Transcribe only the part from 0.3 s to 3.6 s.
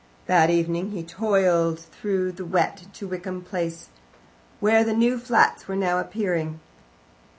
evening he toiled through the wet to Wickham